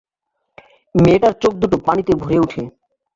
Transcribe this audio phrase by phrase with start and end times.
[0.95, 2.63] মেয়েটার চোখ দুটো পানিতে ভরে উঠে।